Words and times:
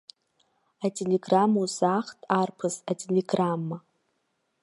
Ателеграмма 0.85 1.59
узаахт, 1.63 2.19
арԥыс, 2.39 2.75
ателеграмма! 2.91 3.77